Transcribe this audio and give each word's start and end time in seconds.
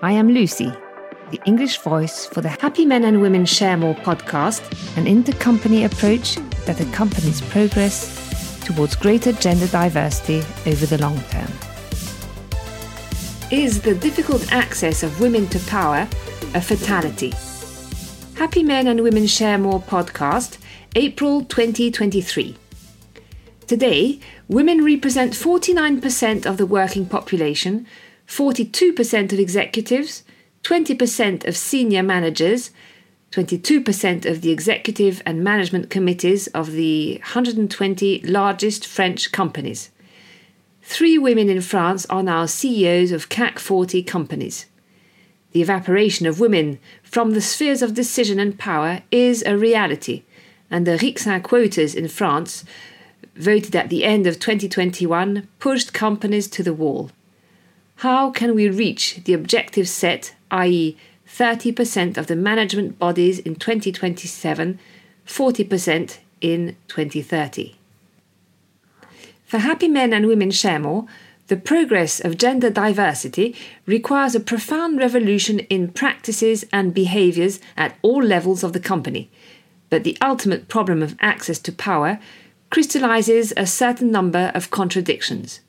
I 0.00 0.12
am 0.12 0.28
Lucy, 0.28 0.72
the 1.32 1.40
English 1.44 1.78
voice 1.78 2.24
for 2.24 2.40
the 2.40 2.50
Happy 2.50 2.86
Men 2.86 3.02
and 3.02 3.20
Women 3.20 3.44
Share 3.44 3.76
More 3.76 3.96
podcast, 3.96 4.62
an 4.96 5.06
intercompany 5.06 5.86
approach 5.86 6.36
that 6.66 6.80
accompanies 6.80 7.40
progress 7.40 8.60
towards 8.64 8.94
greater 8.94 9.32
gender 9.32 9.66
diversity 9.66 10.38
over 10.70 10.86
the 10.86 10.98
long 10.98 11.20
term. 11.30 11.50
Is 13.50 13.82
the 13.82 13.96
difficult 13.96 14.52
access 14.52 15.02
of 15.02 15.18
women 15.18 15.48
to 15.48 15.58
power 15.66 16.06
a 16.54 16.60
fatality? 16.60 17.34
Happy 18.36 18.62
Men 18.62 18.86
and 18.86 19.00
Women 19.00 19.26
Share 19.26 19.58
More 19.58 19.80
podcast, 19.80 20.58
April 20.94 21.44
2023. 21.44 22.56
Today, 23.66 24.20
women 24.46 24.84
represent 24.84 25.32
49% 25.32 26.46
of 26.46 26.56
the 26.56 26.66
working 26.66 27.04
population 27.04 27.84
42% 28.28 29.32
of 29.32 29.38
executives, 29.38 30.22
20% 30.62 31.48
of 31.48 31.56
senior 31.56 32.02
managers, 32.02 32.70
22% 33.32 34.26
of 34.26 34.42
the 34.42 34.50
executive 34.50 35.22
and 35.24 35.42
management 35.42 35.88
committees 35.88 36.46
of 36.48 36.72
the 36.72 37.14
120 37.18 38.20
largest 38.20 38.86
French 38.86 39.32
companies. 39.32 39.90
Three 40.82 41.16
women 41.16 41.48
in 41.48 41.62
France 41.62 42.06
are 42.06 42.22
now 42.22 42.44
CEOs 42.44 43.12
of 43.12 43.28
CAC 43.30 43.58
40 43.58 44.02
companies. 44.02 44.66
The 45.52 45.62
evaporation 45.62 46.26
of 46.26 46.40
women 46.40 46.78
from 47.02 47.32
the 47.32 47.40
spheres 47.40 47.82
of 47.82 47.94
decision 47.94 48.38
and 48.38 48.58
power 48.58 49.02
is 49.10 49.42
a 49.44 49.56
reality, 49.56 50.24
and 50.70 50.86
the 50.86 50.98
Rixain 50.98 51.42
quotas 51.42 51.94
in 51.94 52.08
France, 52.08 52.64
voted 53.34 53.74
at 53.74 53.88
the 53.88 54.04
end 54.04 54.26
of 54.26 54.38
2021, 54.38 55.48
pushed 55.58 55.94
companies 55.94 56.48
to 56.48 56.62
the 56.62 56.74
wall 56.74 57.10
how 57.98 58.30
can 58.30 58.54
we 58.54 58.68
reach 58.68 59.16
the 59.24 59.32
objective 59.32 59.88
set, 59.88 60.32
i.e., 60.52 60.96
30% 61.26 62.16
of 62.16 62.28
the 62.28 62.36
management 62.36 62.96
bodies 62.96 63.40
in 63.40 63.56
2027, 63.56 64.78
40% 65.26 66.18
in 66.40 66.76
2030? 66.86 67.74
For 69.44 69.58
happy 69.58 69.88
men 69.88 70.12
and 70.12 70.28
women 70.28 70.52
share 70.52 70.78
more, 70.78 71.06
the 71.48 71.56
progress 71.56 72.20
of 72.20 72.38
gender 72.38 72.70
diversity 72.70 73.56
requires 73.84 74.36
a 74.36 74.40
profound 74.40 74.98
revolution 74.98 75.58
in 75.58 75.88
practices 75.88 76.64
and 76.72 76.94
behaviours 76.94 77.58
at 77.76 77.96
all 78.02 78.22
levels 78.22 78.62
of 78.62 78.74
the 78.74 78.80
company. 78.80 79.28
But 79.90 80.04
the 80.04 80.16
ultimate 80.22 80.68
problem 80.68 81.02
of 81.02 81.16
access 81.18 81.58
to 81.60 81.72
power 81.72 82.20
crystallizes 82.70 83.52
a 83.56 83.66
certain 83.66 84.12
number 84.12 84.52
of 84.54 84.70
contradictions. 84.70 85.60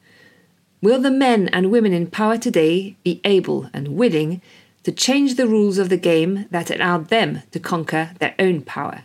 Will 0.81 1.01
the 1.01 1.11
men 1.11 1.49
and 1.49 1.71
women 1.71 1.91
in 1.91 2.07
power 2.07 2.37
today 2.37 2.95
be 3.03 3.19
able 3.25 3.69
and 3.73 3.97
willing 3.97 4.41
to 4.83 4.93
change 4.93 5.35
the 5.35 5.47
rules 5.47 5.77
of 5.77 5.89
the 5.89 5.97
game 5.97 6.45
that 6.51 6.71
allowed 6.71 7.09
them 7.09 7.41
to 7.51 7.59
conquer 7.59 8.11
their 8.19 8.33
own 8.39 8.61
power? 8.61 9.03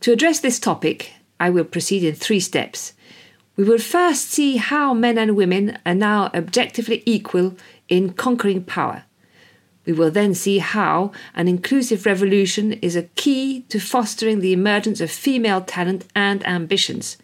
To 0.00 0.12
address 0.12 0.40
this 0.40 0.60
topic, 0.60 1.14
I 1.40 1.48
will 1.48 1.64
proceed 1.64 2.04
in 2.04 2.14
three 2.14 2.40
steps. 2.40 2.92
We 3.56 3.64
will 3.64 3.78
first 3.78 4.30
see 4.30 4.58
how 4.58 4.92
men 4.92 5.16
and 5.16 5.34
women 5.34 5.78
are 5.86 5.94
now 5.94 6.30
objectively 6.34 7.02
equal 7.06 7.56
in 7.88 8.12
conquering 8.12 8.62
power. 8.62 9.04
We 9.86 9.94
will 9.94 10.10
then 10.10 10.34
see 10.34 10.58
how 10.58 11.12
an 11.34 11.48
inclusive 11.48 12.04
revolution 12.04 12.74
is 12.74 12.96
a 12.96 13.04
key 13.14 13.62
to 13.70 13.80
fostering 13.80 14.40
the 14.40 14.52
emergence 14.52 15.00
of 15.00 15.10
female 15.10 15.62
talent 15.62 16.04
and 16.14 16.46
ambitions 16.46 17.16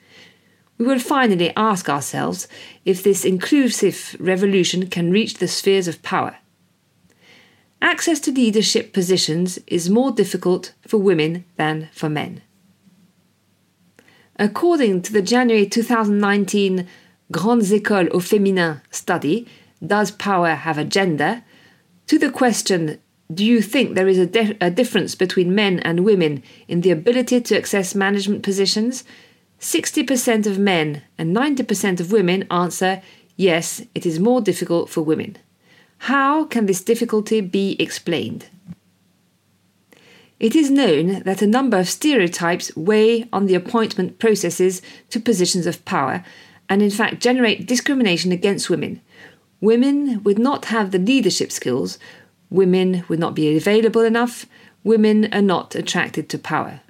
we 0.82 0.88
will 0.88 0.98
finally 0.98 1.52
ask 1.56 1.88
ourselves 1.88 2.48
if 2.84 3.04
this 3.04 3.24
inclusive 3.24 4.16
revolution 4.18 4.88
can 4.88 5.12
reach 5.12 5.34
the 5.34 5.46
spheres 5.46 5.86
of 5.86 6.02
power. 6.02 6.38
Access 7.80 8.18
to 8.18 8.32
leadership 8.32 8.92
positions 8.92 9.60
is 9.68 9.88
more 9.88 10.10
difficult 10.10 10.74
for 10.84 10.98
women 10.98 11.44
than 11.56 11.88
for 11.92 12.08
men. 12.08 12.42
According 14.40 15.02
to 15.02 15.12
the 15.12 15.22
January 15.22 15.66
2019 15.66 16.88
Grandes 17.30 17.70
Écoles 17.70 18.10
au 18.10 18.18
Féminin 18.18 18.80
study, 18.90 19.46
Does 19.86 20.10
Power 20.10 20.56
Have 20.56 20.78
a 20.78 20.84
Gender? 20.84 21.44
to 22.08 22.18
the 22.18 22.28
question, 22.28 22.98
Do 23.32 23.44
you 23.44 23.62
think 23.62 23.94
there 23.94 24.08
is 24.08 24.18
a, 24.18 24.26
de- 24.26 24.56
a 24.60 24.68
difference 24.68 25.14
between 25.14 25.54
men 25.54 25.78
and 25.78 26.00
women 26.04 26.42
in 26.66 26.80
the 26.80 26.90
ability 26.90 27.40
to 27.40 27.56
access 27.56 27.94
management 27.94 28.42
positions? 28.42 29.04
60% 29.62 30.44
of 30.48 30.58
men 30.58 31.02
and 31.16 31.34
90% 31.34 32.00
of 32.00 32.10
women 32.10 32.44
answer 32.50 33.00
yes, 33.36 33.80
it 33.94 34.04
is 34.04 34.18
more 34.18 34.40
difficult 34.40 34.90
for 34.90 35.02
women. 35.02 35.38
How 35.98 36.44
can 36.44 36.66
this 36.66 36.82
difficulty 36.82 37.40
be 37.40 37.76
explained? 37.78 38.46
It 40.40 40.56
is 40.56 40.68
known 40.68 41.22
that 41.22 41.42
a 41.42 41.46
number 41.46 41.78
of 41.78 41.88
stereotypes 41.88 42.74
weigh 42.76 43.28
on 43.32 43.46
the 43.46 43.54
appointment 43.54 44.18
processes 44.18 44.82
to 45.10 45.20
positions 45.20 45.68
of 45.68 45.84
power 45.84 46.24
and, 46.68 46.82
in 46.82 46.90
fact, 46.90 47.20
generate 47.20 47.68
discrimination 47.68 48.32
against 48.32 48.68
women. 48.68 49.00
Women 49.60 50.24
would 50.24 50.40
not 50.40 50.66
have 50.66 50.90
the 50.90 50.98
leadership 50.98 51.52
skills, 51.52 52.00
women 52.50 53.04
would 53.08 53.20
not 53.20 53.36
be 53.36 53.56
available 53.56 54.02
enough, 54.02 54.44
women 54.82 55.32
are 55.32 55.40
not 55.40 55.76
attracted 55.76 56.28
to 56.30 56.38
power. 56.38 56.80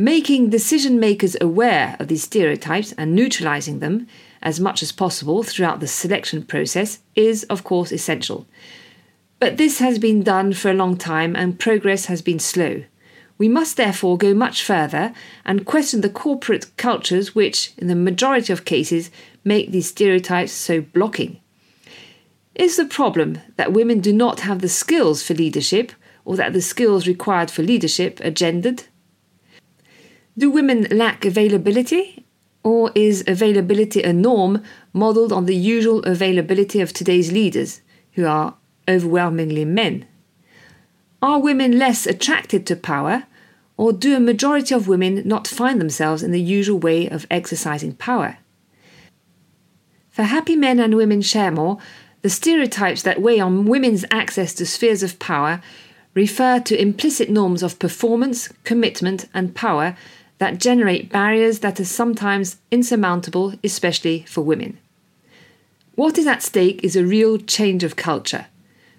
Making 0.00 0.50
decision 0.50 1.00
makers 1.00 1.36
aware 1.40 1.96
of 1.98 2.06
these 2.06 2.22
stereotypes 2.22 2.92
and 2.92 3.16
neutralizing 3.16 3.80
them 3.80 4.06
as 4.40 4.60
much 4.60 4.80
as 4.80 4.92
possible 4.92 5.42
throughout 5.42 5.80
the 5.80 5.88
selection 5.88 6.44
process 6.44 7.00
is, 7.16 7.42
of 7.50 7.64
course, 7.64 7.90
essential. 7.90 8.46
But 9.40 9.56
this 9.56 9.80
has 9.80 9.98
been 9.98 10.22
done 10.22 10.52
for 10.52 10.70
a 10.70 10.74
long 10.74 10.96
time 10.96 11.34
and 11.34 11.58
progress 11.58 12.04
has 12.04 12.22
been 12.22 12.38
slow. 12.38 12.84
We 13.38 13.48
must 13.48 13.76
therefore 13.76 14.16
go 14.16 14.34
much 14.34 14.62
further 14.62 15.12
and 15.44 15.66
question 15.66 16.02
the 16.02 16.10
corporate 16.10 16.76
cultures 16.76 17.34
which, 17.34 17.72
in 17.76 17.88
the 17.88 17.96
majority 17.96 18.52
of 18.52 18.64
cases, 18.64 19.10
make 19.42 19.72
these 19.72 19.88
stereotypes 19.88 20.52
so 20.52 20.80
blocking. 20.80 21.40
Is 22.54 22.76
the 22.76 22.84
problem 22.84 23.40
that 23.56 23.72
women 23.72 23.98
do 23.98 24.12
not 24.12 24.40
have 24.40 24.60
the 24.60 24.68
skills 24.68 25.24
for 25.24 25.34
leadership 25.34 25.90
or 26.24 26.36
that 26.36 26.52
the 26.52 26.62
skills 26.62 27.08
required 27.08 27.50
for 27.50 27.64
leadership 27.64 28.20
are 28.20 28.30
gendered? 28.30 28.84
Do 30.38 30.50
women 30.50 30.86
lack 30.92 31.24
availability? 31.24 32.24
Or 32.62 32.92
is 32.94 33.24
availability 33.26 34.02
a 34.02 34.12
norm 34.12 34.62
modelled 34.92 35.32
on 35.32 35.46
the 35.46 35.56
usual 35.56 36.00
availability 36.04 36.80
of 36.80 36.92
today's 36.92 37.32
leaders, 37.32 37.80
who 38.12 38.24
are 38.24 38.54
overwhelmingly 38.86 39.64
men? 39.64 40.06
Are 41.20 41.40
women 41.40 41.76
less 41.76 42.06
attracted 42.06 42.66
to 42.66 42.76
power, 42.76 43.24
or 43.76 43.92
do 43.92 44.14
a 44.14 44.20
majority 44.20 44.76
of 44.76 44.86
women 44.86 45.22
not 45.26 45.48
find 45.48 45.80
themselves 45.80 46.22
in 46.22 46.30
the 46.30 46.40
usual 46.40 46.78
way 46.78 47.08
of 47.08 47.26
exercising 47.32 47.94
power? 47.94 48.38
For 50.08 50.22
happy 50.22 50.54
men 50.54 50.78
and 50.78 50.94
women 50.94 51.20
share 51.20 51.50
more, 51.50 51.78
the 52.22 52.30
stereotypes 52.30 53.02
that 53.02 53.20
weigh 53.20 53.40
on 53.40 53.64
women's 53.64 54.04
access 54.12 54.54
to 54.54 54.66
spheres 54.66 55.02
of 55.02 55.18
power 55.18 55.60
refer 56.14 56.60
to 56.60 56.80
implicit 56.80 57.28
norms 57.28 57.64
of 57.64 57.80
performance, 57.80 58.48
commitment, 58.62 59.28
and 59.34 59.56
power 59.56 59.96
that 60.38 60.58
generate 60.58 61.10
barriers 61.10 61.60
that 61.60 61.80
are 61.80 61.84
sometimes 61.84 62.56
insurmountable, 62.70 63.54
especially 63.62 64.24
for 64.28 64.42
women. 64.42 64.78
What 65.94 66.16
is 66.16 66.26
at 66.26 66.42
stake 66.42 66.82
is 66.84 66.94
a 66.94 67.04
real 67.04 67.38
change 67.38 67.82
of 67.82 67.96
culture 67.96 68.46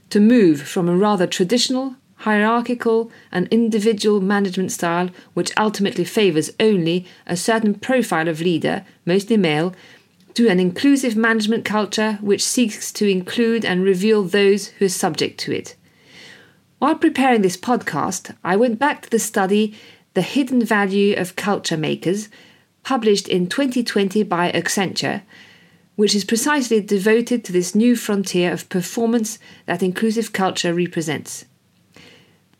to 0.09 0.19
move 0.19 0.61
from 0.61 0.89
a 0.89 0.97
rather 0.97 1.27
traditional, 1.27 1.95
hierarchical, 2.17 3.11
and 3.31 3.47
individual 3.47 4.19
management 4.19 4.71
style 4.71 5.09
which 5.33 5.55
ultimately 5.57 6.03
favours 6.03 6.51
only 6.59 7.05
a 7.25 7.37
certain 7.37 7.73
profile 7.73 8.27
of 8.27 8.41
leader, 8.41 8.85
mostly 9.05 9.37
male, 9.37 9.73
to 10.33 10.49
an 10.49 10.59
inclusive 10.59 11.15
management 11.15 11.63
culture 11.63 12.17
which 12.21 12.43
seeks 12.43 12.91
to 12.91 13.07
include 13.07 13.63
and 13.63 13.83
reveal 13.83 14.23
those 14.23 14.67
who 14.67 14.85
are 14.85 14.89
subject 14.89 15.39
to 15.39 15.53
it. 15.53 15.75
While 16.79 16.95
preparing 16.95 17.41
this 17.41 17.57
podcast, 17.57 18.35
I 18.43 18.55
went 18.55 18.79
back 18.79 19.01
to 19.03 19.09
the 19.09 19.19
study 19.19 19.75
the 20.13 20.21
Hidden 20.21 20.65
Value 20.65 21.15
of 21.15 21.35
Culture 21.35 21.77
Makers, 21.77 22.29
published 22.83 23.27
in 23.27 23.47
2020 23.47 24.23
by 24.23 24.51
Accenture, 24.51 25.21
which 25.95 26.15
is 26.15 26.23
precisely 26.23 26.81
devoted 26.81 27.43
to 27.43 27.51
this 27.51 27.75
new 27.75 27.95
frontier 27.95 28.51
of 28.51 28.69
performance 28.69 29.37
that 29.65 29.83
inclusive 29.83 30.31
culture 30.31 30.73
represents. 30.73 31.45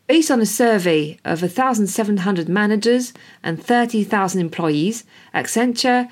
Based 0.06 0.30
on 0.30 0.40
a 0.40 0.46
survey 0.46 1.18
of 1.24 1.40
1,700 1.40 2.48
managers 2.48 3.12
and 3.42 3.62
30,000 3.62 4.40
employees, 4.40 5.04
Accenture 5.34 6.10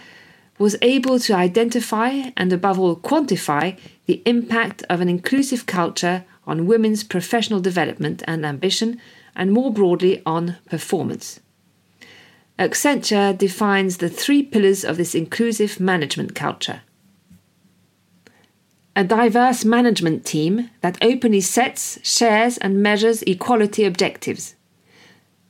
was 0.59 0.77
able 0.83 1.19
to 1.21 1.35
identify 1.35 2.31
and, 2.37 2.53
above 2.53 2.79
all, 2.79 2.97
quantify 2.97 3.79
the 4.07 4.23
impact 4.25 4.83
of 4.89 5.01
an 5.01 5.09
inclusive 5.09 5.67
culture 5.67 6.25
on 6.47 6.67
women's 6.67 7.05
professional 7.05 7.61
development 7.61 8.23
and 8.27 8.47
ambition 8.47 9.01
and 9.39 9.53
more 9.53 9.73
broadly 9.73 10.21
on 10.27 10.57
performance. 10.69 11.41
Accenture 12.59 13.39
defines 13.39 13.97
the 13.97 14.11
three 14.11 14.43
pillars 14.43 14.85
of 14.85 14.99
this 14.99 15.15
inclusive 15.15 15.81
management 15.81 16.35
culture 16.35 16.83
a 18.99 19.05
diverse 19.05 19.65
management 19.65 20.27
team 20.27 20.71
that 20.81 20.99
openly 21.01 21.41
sets, 21.41 22.01
shares, 22.03 22.59
and 22.59 22.83
measures 22.83 23.23
equality 23.23 23.85
objectives, 23.85 24.57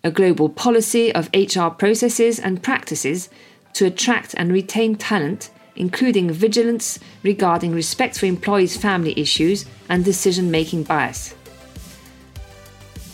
a 0.05 0.11
global 0.11 0.51
policy 0.51 1.11
of 1.15 1.31
HR 1.33 1.69
processes 1.71 2.39
and 2.39 2.63
practices 2.63 3.31
to 3.73 3.87
attract 3.87 4.35
and 4.37 4.53
retain 4.53 4.95
talent, 4.97 5.49
including 5.77 6.31
vigilance 6.31 6.99
regarding 7.23 7.73
respect 7.73 8.19
for 8.19 8.27
employees' 8.27 8.77
family 8.77 9.19
issues 9.19 9.65
and 9.89 10.05
decision 10.05 10.51
making 10.51 10.83
bias. 10.83 11.35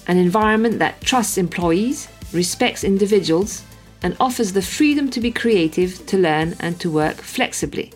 An 0.06 0.18
environment 0.18 0.78
that 0.80 1.00
trusts 1.00 1.38
employees, 1.38 2.08
respects 2.32 2.84
individuals, 2.84 3.62
and 4.02 4.16
offers 4.20 4.52
the 4.52 4.62
freedom 4.62 5.08
to 5.10 5.20
be 5.20 5.30
creative, 5.30 6.04
to 6.06 6.18
learn, 6.18 6.54
and 6.60 6.78
to 6.80 6.90
work 6.90 7.16
flexibly. 7.16 7.92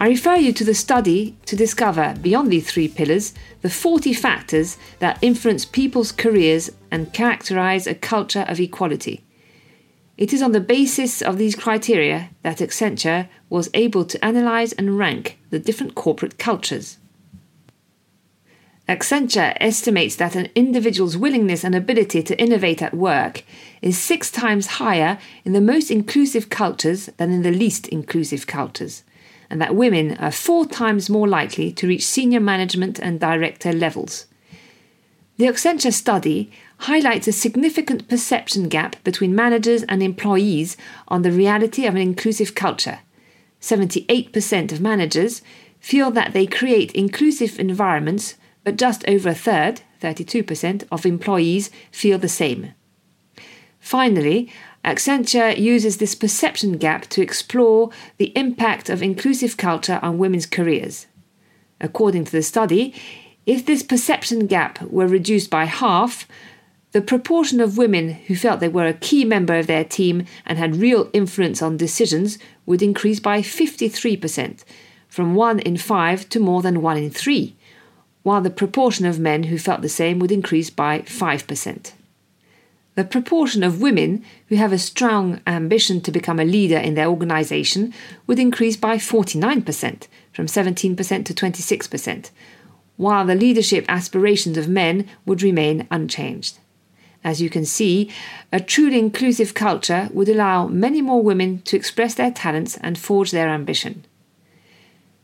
I 0.00 0.08
refer 0.08 0.36
you 0.36 0.52
to 0.52 0.64
the 0.64 0.74
study 0.74 1.36
to 1.46 1.56
discover, 1.56 2.14
beyond 2.20 2.50
these 2.52 2.70
three 2.70 2.88
pillars, 2.88 3.34
the 3.62 3.70
40 3.70 4.12
factors 4.12 4.78
that 5.00 5.18
influence 5.22 5.64
people's 5.64 6.12
careers 6.12 6.70
and 6.90 7.12
characterize 7.12 7.86
a 7.86 7.94
culture 7.94 8.44
of 8.48 8.60
equality. 8.60 9.24
It 10.16 10.32
is 10.32 10.42
on 10.42 10.52
the 10.52 10.60
basis 10.60 11.22
of 11.22 11.38
these 11.38 11.54
criteria 11.54 12.30
that 12.42 12.58
Accenture 12.58 13.28
was 13.48 13.70
able 13.72 14.04
to 14.04 14.24
analyze 14.24 14.72
and 14.72 14.98
rank 14.98 15.38
the 15.50 15.60
different 15.60 15.94
corporate 15.94 16.38
cultures. 16.38 16.98
Accenture 18.88 19.54
estimates 19.60 20.16
that 20.16 20.34
an 20.34 20.48
individual's 20.54 21.16
willingness 21.16 21.62
and 21.62 21.74
ability 21.74 22.22
to 22.22 22.40
innovate 22.40 22.82
at 22.82 22.94
work 22.94 23.44
is 23.82 23.98
six 23.98 24.30
times 24.30 24.66
higher 24.66 25.18
in 25.44 25.52
the 25.52 25.60
most 25.60 25.90
inclusive 25.90 26.48
cultures 26.48 27.06
than 27.18 27.30
in 27.30 27.42
the 27.42 27.50
least 27.50 27.86
inclusive 27.88 28.46
cultures 28.46 29.02
and 29.50 29.60
that 29.60 29.74
women 29.74 30.16
are 30.18 30.30
four 30.30 30.66
times 30.66 31.08
more 31.08 31.28
likely 31.28 31.72
to 31.72 31.88
reach 31.88 32.06
senior 32.06 32.40
management 32.40 32.98
and 32.98 33.20
director 33.20 33.72
levels. 33.72 34.26
The 35.36 35.46
Accenture 35.46 35.92
study 35.92 36.50
highlights 36.78 37.28
a 37.28 37.32
significant 37.32 38.08
perception 38.08 38.68
gap 38.68 39.02
between 39.04 39.34
managers 39.34 39.84
and 39.84 40.02
employees 40.02 40.76
on 41.06 41.22
the 41.22 41.32
reality 41.32 41.86
of 41.86 41.94
an 41.94 42.00
inclusive 42.00 42.54
culture. 42.54 43.00
78% 43.60 44.72
of 44.72 44.80
managers 44.80 45.42
feel 45.80 46.10
that 46.10 46.32
they 46.32 46.46
create 46.46 46.92
inclusive 46.92 47.58
environments, 47.58 48.34
but 48.68 48.76
just 48.76 49.02
over 49.08 49.30
a 49.30 49.34
third, 49.34 49.80
32%, 50.02 50.84
of 50.92 51.06
employees 51.06 51.70
feel 51.90 52.18
the 52.18 52.28
same. 52.28 52.74
Finally, 53.80 54.52
Accenture 54.84 55.56
uses 55.56 55.96
this 55.96 56.14
perception 56.14 56.72
gap 56.76 57.06
to 57.06 57.22
explore 57.22 57.88
the 58.18 58.30
impact 58.36 58.90
of 58.90 59.02
inclusive 59.02 59.56
culture 59.56 59.98
on 60.02 60.18
women's 60.18 60.44
careers. 60.44 61.06
According 61.80 62.26
to 62.26 62.32
the 62.32 62.42
study, 62.42 62.94
if 63.46 63.64
this 63.64 63.82
perception 63.82 64.46
gap 64.46 64.82
were 64.82 65.06
reduced 65.08 65.48
by 65.48 65.64
half, 65.64 66.28
the 66.92 67.00
proportion 67.00 67.62
of 67.62 67.78
women 67.78 68.10
who 68.26 68.36
felt 68.36 68.60
they 68.60 68.68
were 68.68 68.86
a 68.86 68.92
key 68.92 69.24
member 69.24 69.54
of 69.54 69.66
their 69.66 69.82
team 69.84 70.26
and 70.44 70.58
had 70.58 70.76
real 70.76 71.08
influence 71.14 71.62
on 71.62 71.78
decisions 71.78 72.38
would 72.66 72.82
increase 72.82 73.18
by 73.18 73.40
53%, 73.40 74.62
from 75.08 75.34
1 75.34 75.60
in 75.60 75.78
5 75.78 76.28
to 76.28 76.38
more 76.38 76.60
than 76.60 76.82
1 76.82 76.98
in 76.98 77.08
3, 77.08 77.56
while 78.28 78.42
the 78.42 78.50
proportion 78.62 79.06
of 79.06 79.18
men 79.18 79.44
who 79.44 79.58
felt 79.58 79.82
the 79.82 79.88
same 79.88 80.18
would 80.18 80.30
increase 80.30 80.70
by 80.70 81.00
5% 81.00 81.92
the 82.98 83.04
proportion 83.04 83.62
of 83.62 83.80
women 83.80 84.24
who 84.48 84.56
have 84.56 84.72
a 84.72 84.78
strong 84.78 85.40
ambition 85.46 86.00
to 86.00 86.10
become 86.10 86.40
a 86.40 86.44
leader 86.44 86.76
in 86.76 86.94
their 86.94 87.06
organization 87.06 87.94
would 88.26 88.40
increase 88.40 88.76
by 88.76 88.96
49%, 88.96 90.08
from 90.32 90.46
17% 90.46 91.24
to 91.24 91.32
26%, 91.32 92.30
while 92.96 93.24
the 93.24 93.36
leadership 93.36 93.84
aspirations 93.88 94.58
of 94.58 94.68
men 94.68 95.08
would 95.24 95.42
remain 95.44 95.86
unchanged. 95.92 96.58
As 97.22 97.40
you 97.40 97.48
can 97.48 97.64
see, 97.64 98.10
a 98.50 98.58
truly 98.58 98.98
inclusive 98.98 99.54
culture 99.54 100.08
would 100.12 100.28
allow 100.28 100.66
many 100.66 101.00
more 101.00 101.22
women 101.22 101.62
to 101.66 101.76
express 101.76 102.14
their 102.14 102.32
talents 102.32 102.76
and 102.78 102.98
forge 102.98 103.30
their 103.30 103.48
ambition. 103.48 104.06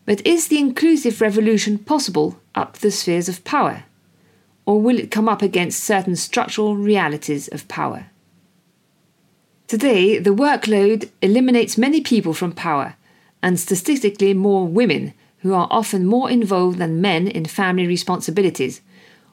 But 0.06 0.26
is 0.26 0.48
the 0.48 0.58
inclusive 0.58 1.20
revolution 1.20 1.78
possible 1.78 2.40
up 2.54 2.78
the 2.78 2.90
spheres 2.90 3.28
of 3.28 3.44
power? 3.44 3.84
or 4.66 4.80
will 4.80 4.98
it 4.98 5.10
come 5.10 5.28
up 5.28 5.42
against 5.42 5.84
certain 5.84 6.16
structural 6.16 6.76
realities 6.76 7.48
of 7.48 7.68
power? 7.68 8.06
Today, 9.66 10.18
the 10.18 10.34
workload 10.34 11.10
eliminates 11.22 11.78
many 11.78 12.00
people 12.00 12.34
from 12.34 12.52
power, 12.52 12.96
and 13.42 13.58
statistically 13.60 14.34
more 14.34 14.66
women, 14.66 15.14
who 15.38 15.52
are 15.52 15.68
often 15.70 16.06
more 16.06 16.30
involved 16.30 16.78
than 16.78 17.02
men 17.02 17.28
in 17.28 17.44
family 17.44 17.86
responsibilities, 17.86 18.80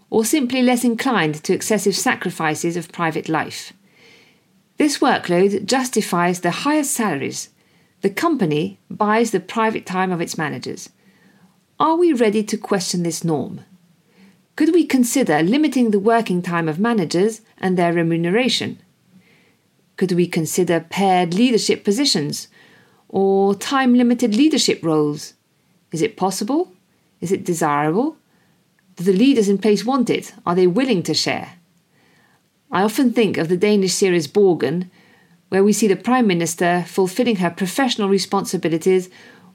or 0.10 0.26
simply 0.26 0.62
less 0.62 0.84
inclined 0.84 1.36
to 1.44 1.54
excessive 1.54 1.96
sacrifices 1.96 2.76
of 2.76 2.92
private 2.92 3.30
life. 3.30 3.72
This 4.78 5.00
workload 5.00 5.66
justifies 5.66 6.42
the 6.42 6.52
highest 6.52 6.92
salaries. 6.92 7.50
The 8.02 8.10
company 8.10 8.80
buys 8.90 9.30
the 9.30 9.40
private 9.40 9.86
time 9.86 10.12
of 10.12 10.22
its 10.22 10.38
managers. 10.38 10.90
Are 11.80 11.96
we 11.96 12.14
ready 12.14 12.44
to 12.44 12.58
question 12.58 13.04
this 13.04 13.24
norm? 13.24 13.62
Could 14.56 14.74
we 14.74 14.86
consider 14.86 15.42
limiting 15.44 15.92
the 15.92 16.00
working 16.00 16.42
time 16.42 16.68
of 16.68 16.80
managers 16.80 17.42
and 17.60 17.78
their 17.78 17.94
remuneration? 17.94 18.80
Could 19.98 20.14
we 20.14 20.28
consider 20.28 20.80
paired 20.80 21.36
leadership 21.36 21.84
positions 21.84 22.48
or 23.08 23.54
time 23.54 23.94
limited 23.94 24.36
leadership 24.36 24.84
roles? 24.84 25.34
Is 25.92 26.02
it 26.02 26.18
possible? 26.18 26.74
Is 27.20 27.32
it 27.32 27.46
desirable? 27.46 28.18
Do 28.96 29.04
the 29.04 29.14
leaders 29.14 29.48
in 29.48 29.60
place 29.60 29.86
want 29.86 30.10
it? 30.10 30.34
Are 30.46 30.56
they 30.56 30.68
willing 30.68 31.04
to 31.04 31.14
share? 31.14 31.54
I 32.72 32.82
often 32.82 33.14
think 33.14 33.38
of 33.38 33.48
the 33.48 33.58
Danish 33.58 33.94
series 33.94 34.28
Borgen, 34.28 34.90
where 35.52 35.66
we 35.66 35.74
see 35.74 35.86
the 35.86 35.98
Prime 35.98 36.26
Minister 36.26 36.86
fulfilling 36.88 37.36
her 37.36 37.50
professional 37.50 38.08
responsibilities 38.08 39.10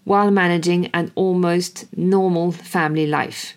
while 0.04 0.31
managing 0.31 0.88
an 0.88 1.10
almost 1.14 1.87
normal 1.96 2.52
family 2.52 3.06
life. 3.06 3.56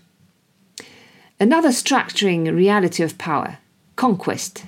Another 1.38 1.68
structuring 1.68 2.56
reality 2.56 3.04
of 3.04 3.18
power 3.18 3.58
conquest. 3.98 4.64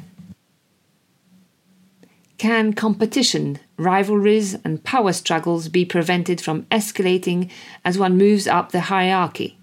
Can 2.38 2.74
competition, 2.74 3.58
rivalries, 3.78 4.56
and 4.66 4.84
power 4.84 5.14
struggles 5.14 5.70
be 5.70 5.86
prevented 5.86 6.42
from 6.42 6.64
escalating 6.64 7.50
as 7.86 7.98
one 7.98 8.18
moves 8.18 8.48
up 8.48 8.74
the 8.74 8.82
hierarchy? 8.82 9.58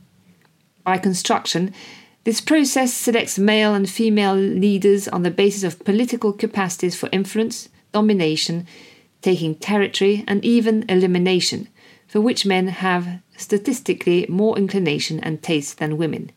By 0.83 0.97
construction, 0.97 1.75
this 2.25 2.41
process 2.41 2.95
selects 2.95 3.39
male 3.39 3.75
and 3.75 3.87
female 3.87 4.35
leaders 4.35 5.09
on 5.09 5.25
the 5.25 5.31
basis 5.31 5.63
of 5.63 5.85
political 5.85 6.33
capacities 6.33 6.97
for 6.97 7.11
influence, 7.13 7.69
domination, 7.93 8.67
taking 9.23 9.55
territory, 9.55 10.25
and 10.27 10.45
even 10.45 10.85
elimination, 10.89 11.69
for 12.07 12.21
which 12.21 12.47
men 12.47 12.69
have 12.69 13.21
statistically 13.37 14.27
more 14.29 14.57
inclination 14.59 15.21
and 15.21 15.43
taste 15.43 15.79
than 15.79 15.99
women. 15.99 16.31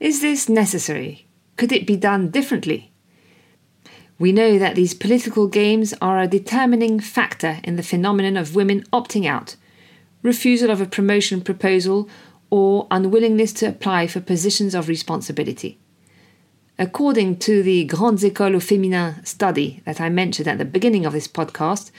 Is 0.00 0.20
this 0.20 0.48
necessary? 0.48 1.28
Could 1.56 1.72
it 1.72 1.86
be 1.86 1.96
done 1.96 2.30
differently? 2.30 2.92
We 4.18 4.32
know 4.32 4.58
that 4.58 4.74
these 4.74 4.94
political 4.94 5.48
games 5.48 5.94
are 6.00 6.20
a 6.20 6.28
determining 6.28 7.00
factor 7.00 7.58
in 7.64 7.76
the 7.76 7.82
phenomenon 7.82 8.36
of 8.36 8.54
women 8.54 8.84
opting 8.92 9.26
out, 9.26 9.56
refusal 10.22 10.70
of 10.70 10.80
a 10.80 10.86
promotion 10.86 11.40
proposal, 11.40 12.08
or 12.50 12.86
unwillingness 12.90 13.52
to 13.54 13.66
apply 13.66 14.06
for 14.06 14.20
positions 14.20 14.74
of 14.74 14.88
responsibility. 14.88 15.80
According 16.78 17.38
to 17.38 17.62
the 17.62 17.84
Grandes 17.84 18.24
Écoles 18.24 18.56
au 18.56 18.60
Féminin 18.60 19.24
study 19.26 19.80
that 19.84 20.00
I 20.00 20.08
mentioned 20.08 20.48
at 20.48 20.58
the 20.58 20.64
beginning 20.64 21.06
of 21.06 21.12
this 21.12 21.28
podcast, 21.28 21.90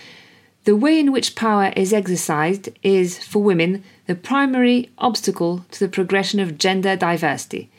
the 0.66 0.76
way 0.76 1.00
in 1.00 1.12
which 1.12 1.36
power 1.36 1.72
is 1.76 1.94
exercised 1.94 2.70
is, 2.84 3.24
for 3.24 3.42
women, 3.42 3.84
the 4.08 4.16
primary 4.16 4.90
obstacle 4.98 5.66
to 5.72 5.80
the 5.80 5.88
progression 5.88 6.40
of 6.40 6.58
gender 6.58 6.96
diversity 6.96 7.70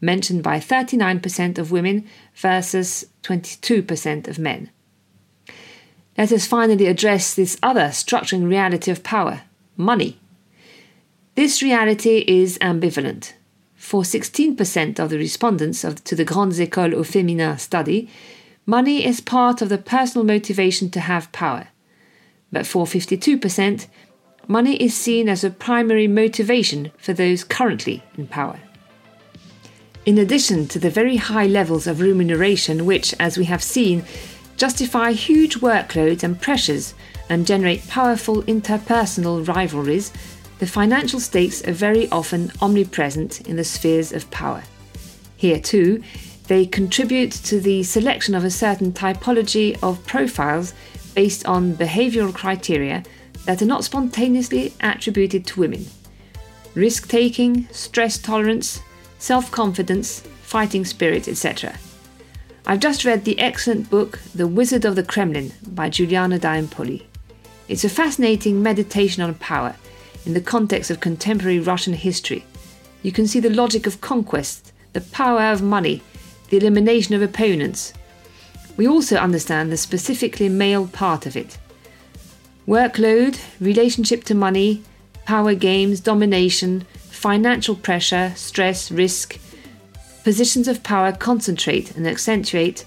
mentioned 0.00 0.42
by 0.42 0.58
39% 0.58 1.58
of 1.58 1.70
women 1.70 2.06
versus 2.34 3.06
22% 3.22 4.28
of 4.28 4.38
men. 4.38 4.70
Let 6.16 6.32
us 6.32 6.46
finally 6.46 6.86
address 6.86 7.34
this 7.34 7.58
other 7.62 7.88
structuring 7.88 8.48
reality 8.48 8.90
of 8.90 9.02
power 9.02 9.42
money. 9.76 10.18
This 11.34 11.62
reality 11.62 12.24
is 12.26 12.58
ambivalent. 12.58 13.34
For 13.86 14.02
16% 14.02 14.98
of 14.98 15.10
the 15.10 15.16
respondents 15.16 15.84
of, 15.84 16.02
to 16.02 16.16
the 16.16 16.24
Grandes 16.24 16.58
Écoles 16.58 16.92
au 16.92 17.04
Féminin 17.04 17.56
study, 17.56 18.08
money 18.66 19.06
is 19.06 19.20
part 19.20 19.62
of 19.62 19.68
the 19.68 19.78
personal 19.78 20.24
motivation 20.24 20.90
to 20.90 20.98
have 20.98 21.30
power. 21.30 21.68
But 22.50 22.66
for 22.66 22.86
52%, 22.86 23.86
money 24.48 24.74
is 24.82 24.92
seen 24.92 25.28
as 25.28 25.44
a 25.44 25.50
primary 25.50 26.08
motivation 26.08 26.90
for 26.98 27.12
those 27.12 27.44
currently 27.44 28.02
in 28.18 28.26
power. 28.26 28.58
In 30.04 30.18
addition 30.18 30.66
to 30.66 30.80
the 30.80 30.90
very 30.90 31.18
high 31.18 31.46
levels 31.46 31.86
of 31.86 32.00
remuneration, 32.00 32.86
which, 32.86 33.14
as 33.20 33.38
we 33.38 33.44
have 33.44 33.62
seen, 33.62 34.04
justify 34.56 35.12
huge 35.12 35.60
workloads 35.60 36.24
and 36.24 36.40
pressures 36.40 36.94
and 37.28 37.46
generate 37.46 37.86
powerful 37.86 38.42
interpersonal 38.42 39.46
rivalries, 39.46 40.12
the 40.58 40.66
financial 40.66 41.20
stakes 41.20 41.66
are 41.66 41.72
very 41.72 42.08
often 42.10 42.50
omnipresent 42.62 43.42
in 43.42 43.56
the 43.56 43.64
spheres 43.64 44.12
of 44.12 44.30
power. 44.30 44.62
Here, 45.36 45.60
too, 45.60 46.02
they 46.48 46.64
contribute 46.64 47.32
to 47.32 47.60
the 47.60 47.82
selection 47.82 48.34
of 48.34 48.44
a 48.44 48.50
certain 48.50 48.92
typology 48.92 49.78
of 49.82 50.04
profiles 50.06 50.72
based 51.14 51.44
on 51.46 51.74
behavioral 51.74 52.34
criteria 52.34 53.02
that 53.44 53.60
are 53.60 53.66
not 53.66 53.84
spontaneously 53.84 54.72
attributed 54.80 55.46
to 55.46 55.60
women 55.60 55.86
risk 56.74 57.08
taking, 57.08 57.66
stress 57.72 58.18
tolerance, 58.18 58.80
self 59.18 59.50
confidence, 59.50 60.20
fighting 60.42 60.84
spirit, 60.84 61.26
etc. 61.26 61.74
I've 62.66 62.80
just 62.80 63.04
read 63.04 63.24
the 63.24 63.38
excellent 63.38 63.88
book 63.88 64.18
The 64.34 64.46
Wizard 64.46 64.84
of 64.84 64.94
the 64.94 65.02
Kremlin 65.02 65.52
by 65.68 65.88
Giuliano 65.88 66.36
da 66.38 66.52
Empoli. 66.52 67.06
It's 67.68 67.84
a 67.84 67.88
fascinating 67.88 68.62
meditation 68.62 69.22
on 69.22 69.34
power 69.34 69.74
in 70.26 70.34
the 70.34 70.40
context 70.40 70.90
of 70.90 71.00
contemporary 71.00 71.60
Russian 71.60 71.94
history. 71.94 72.44
You 73.02 73.12
can 73.12 73.26
see 73.26 73.40
the 73.40 73.50
logic 73.50 73.86
of 73.86 74.00
conquest, 74.00 74.72
the 74.92 75.00
power 75.00 75.52
of 75.52 75.62
money, 75.62 76.02
the 76.50 76.56
elimination 76.56 77.14
of 77.14 77.22
opponents. 77.22 77.92
We 78.76 78.86
also 78.86 79.16
understand 79.16 79.72
the 79.72 79.76
specifically 79.76 80.48
male 80.48 80.88
part 80.88 81.24
of 81.24 81.36
it. 81.36 81.56
Workload, 82.66 83.38
relationship 83.60 84.24
to 84.24 84.34
money, 84.34 84.82
power 85.24 85.54
games, 85.54 86.00
domination, 86.00 86.84
financial 87.10 87.76
pressure, 87.76 88.32
stress, 88.36 88.90
risk. 88.90 89.38
Positions 90.24 90.66
of 90.66 90.82
power 90.82 91.12
concentrate 91.12 91.96
and 91.96 92.06
accentuate 92.06 92.84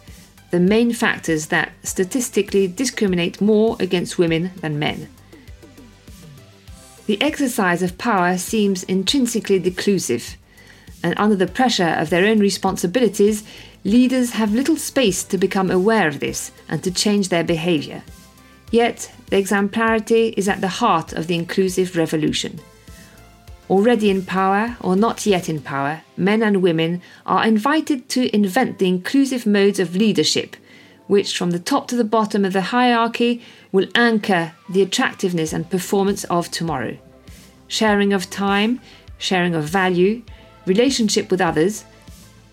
the 0.51 0.60
main 0.60 0.91
factors 0.91 1.48
that 1.48 1.72
statistically 1.84 2.67
discriminate 2.67 3.39
more 3.39 3.77
against 3.79 4.17
women 4.17 4.51
than 4.58 4.79
men. 4.79 5.08
The 7.10 7.20
exercise 7.24 7.82
of 7.82 7.98
power 7.98 8.38
seems 8.38 8.84
intrinsically 8.84 9.60
declusive, 9.60 10.36
and 11.01 11.16
under 11.18 11.36
the 11.36 11.48
pressure 11.48 11.96
of 11.98 12.12
their 12.12 12.28
own 12.28 12.38
responsibilities, 12.38 13.44
leaders 13.84 14.34
have 14.34 14.54
little 14.54 14.78
space 14.78 15.24
to 15.24 15.39
become 15.39 15.72
aware 15.72 16.08
of 16.08 16.20
this 16.20 16.51
and 16.68 16.84
to 16.84 16.92
change 16.92 17.30
their 17.30 17.44
behaviour. 17.44 18.04
Yet, 18.70 19.12
the 19.32 19.39
exemplarity 19.39 20.36
is 20.38 20.48
at 20.48 20.62
the 20.62 20.68
heart 20.68 21.12
of 21.13 21.25
the 21.25 21.34
inclusive 21.34 21.96
revolution. 21.96 22.60
Already 23.72 24.12
in 24.12 24.24
power, 24.24 24.78
or 24.80 24.96
not 24.96 25.25
yet 25.25 25.50
in 25.50 25.62
power, 25.62 26.04
men 26.16 26.44
and 26.44 26.62
women 26.62 27.01
are 27.25 27.44
invited 27.44 28.08
to 28.10 28.32
invent 28.36 28.78
the 28.78 28.88
inclusive 28.88 29.48
modes 29.48 29.80
of 29.80 29.96
leadership, 29.96 30.56
which 31.10 31.36
from 31.36 31.50
the 31.50 31.58
top 31.58 31.88
to 31.88 31.96
the 31.96 32.04
bottom 32.04 32.46
of 32.46 32.54
the 32.54 32.70
hierarchy 32.70 33.42
will 33.72 33.88
anchor 33.96 34.54
the 34.70 34.84
attractiveness 34.84 35.51
and 35.51 35.68
performance 35.68 36.24
of 36.25 36.51
tomorrow. 36.51 36.96
Sharing 37.68 38.13
of 38.13 38.30
time, 38.30 38.80
sharing 39.18 39.56
of 39.56 39.63
value, 39.63 40.22
relationship 40.68 41.32
with 41.32 41.42
others, 41.42 41.84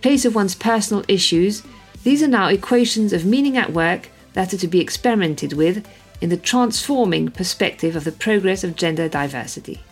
place 0.00 0.24
of 0.24 0.34
one's 0.34 0.54
personal 0.54 1.04
issues, 1.06 1.64
these 2.02 2.22
are 2.22 2.28
now 2.28 2.48
equations 2.48 3.12
of 3.12 3.26
meaning 3.26 3.58
at 3.58 3.74
work 3.74 4.08
that 4.32 4.54
are 4.54 4.58
to 4.58 4.66
be 4.66 4.80
experimented 4.80 5.52
with 5.52 5.86
in 6.22 6.30
the 6.30 6.38
transforming 6.38 7.30
perspective 7.30 7.94
of 7.94 8.04
the 8.04 8.12
progress 8.12 8.64
of 8.64 8.74
gender 8.74 9.06
diversity. 9.06 9.82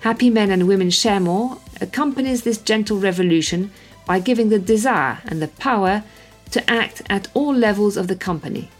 Happy 0.00 0.28
Men 0.28 0.50
and 0.50 0.68
Women 0.68 0.90
Share 0.90 1.18
More 1.18 1.56
accompanies 1.80 2.42
this 2.42 2.58
gentle 2.58 2.98
revolution 2.98 3.70
by 4.04 4.20
giving 4.20 4.50
the 4.50 4.58
desire 4.58 5.20
and 5.24 5.40
the 5.40 5.48
power 5.48 6.04
to 6.52 6.70
act 6.70 7.02
at 7.08 7.28
all 7.34 7.54
levels 7.54 7.96
of 7.96 8.08
the 8.08 8.16
company. 8.16 8.70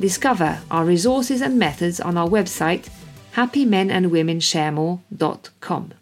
Discover 0.00 0.60
our 0.70 0.84
resources 0.84 1.42
and 1.42 1.58
methods 1.58 2.00
on 2.00 2.16
our 2.16 2.28
website 2.28 2.88
happymenandwomensharemore.com. 3.34 5.92